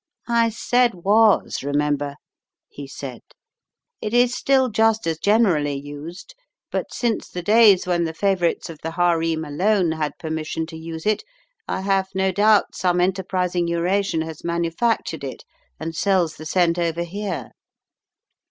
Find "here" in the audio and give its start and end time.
17.03-17.51